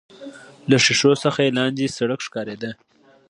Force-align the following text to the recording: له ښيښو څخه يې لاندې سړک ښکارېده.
له 0.69 0.77
ښيښو 0.85 1.11
څخه 1.23 1.39
يې 1.45 1.55
لاندې 1.57 1.93
سړک 1.97 2.19
ښکارېده. 2.27 2.71